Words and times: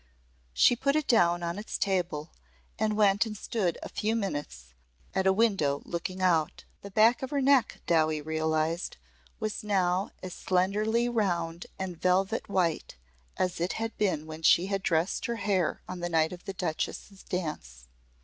She 0.55 0.75
put 0.75 0.95
it 0.95 1.05
down 1.07 1.43
on 1.43 1.59
its 1.59 1.77
table 1.77 2.31
and 2.79 2.97
went 2.97 3.27
and 3.27 3.37
stood 3.37 3.77
a 3.83 3.89
few 3.89 4.15
minutes 4.15 4.73
at 5.13 5.27
a 5.27 5.31
window 5.31 5.83
looking 5.85 6.23
out. 6.23 6.63
The 6.81 6.89
back 6.89 7.21
of 7.21 7.29
her 7.29 7.39
neck, 7.39 7.81
Dowie 7.85 8.19
realised, 8.19 8.97
was 9.39 9.63
now 9.63 10.09
as 10.23 10.33
slenderly 10.33 11.07
round 11.07 11.67
and 11.77 12.01
velvet 12.01 12.49
white 12.49 12.95
as 13.37 13.61
it 13.61 13.73
had 13.73 13.95
been 13.99 14.25
when 14.25 14.41
she 14.41 14.65
had 14.65 14.81
dressed 14.81 15.27
her 15.27 15.35
hair 15.35 15.83
on 15.87 15.99
the 15.99 16.09
night 16.09 16.33
of 16.33 16.45
the 16.45 16.53
Duchess' 16.53 17.23
dance. 17.29 17.87